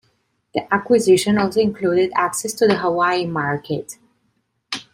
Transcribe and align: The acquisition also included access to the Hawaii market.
The 0.55 0.63
acquisition 0.73 1.37
also 1.37 1.59
included 1.59 2.11
access 2.15 2.53
to 2.53 2.65
the 2.65 2.73
Hawaii 2.79 3.27
market. 3.27 3.97